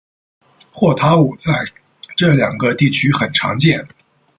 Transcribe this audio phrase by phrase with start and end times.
[0.71, 1.53] 霍塔舞在
[2.17, 3.87] 这两个地区很常见。